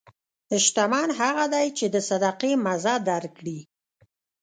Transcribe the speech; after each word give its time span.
شتمن 0.65 1.09
هغه 1.19 1.45
دی 1.53 1.67
چې 1.77 1.85
د 1.93 1.95
صدقې 2.09 2.53
مزه 2.65 2.93
درک 3.09 3.31
کړي. 3.37 3.59